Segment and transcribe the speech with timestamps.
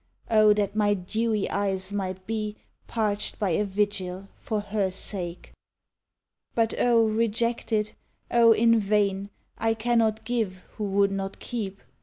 [0.31, 2.55] O that my dewy eyes might be
[2.87, 5.53] Parched by a vigil for her sake!
[6.55, 7.91] But O rejected!
[8.31, 9.29] O in vain!
[9.59, 11.83] I cannot give who would not keep.